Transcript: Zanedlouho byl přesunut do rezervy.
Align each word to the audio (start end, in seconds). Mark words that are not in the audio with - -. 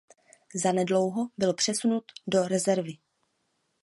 Zanedlouho 0.55 1.27
byl 1.37 1.53
přesunut 1.53 2.03
do 2.27 2.43
rezervy. 2.47 2.97